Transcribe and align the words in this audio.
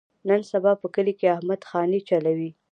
نن 0.27 0.41
سبا 0.51 0.71
په 0.81 0.87
کلي 0.95 1.13
کې 1.19 1.27
احمد 1.35 1.61
خاني 1.69 1.99
چولي. 2.09 2.49